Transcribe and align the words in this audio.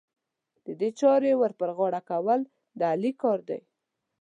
د 0.65 0.67
دې 0.79 0.89
چارې 0.99 1.31
ور 1.39 1.51
پر 1.59 1.69
غاړه 1.77 2.01
کول، 2.09 2.41
د 2.79 2.81
علي 2.91 3.11
کار 3.21 3.39
دی. 3.49 3.61